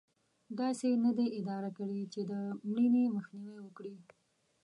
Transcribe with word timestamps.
داسې 0.59 0.83
یې 0.91 0.97
نه 1.05 1.11
دي 1.17 1.27
اداره 1.39 1.69
کړې 1.77 2.01
چې 2.13 2.21
د 2.29 2.31
مړینې 2.69 3.03
مخنیوی 3.15 3.59
وکړي. 3.63 3.95